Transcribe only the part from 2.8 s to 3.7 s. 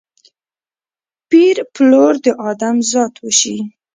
ذات وشي